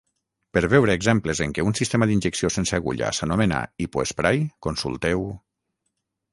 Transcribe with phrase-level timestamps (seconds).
[0.57, 5.27] Per veure exemples en què un sistema d'injecció sense agulla s'anomena hipoesprai, consulteu: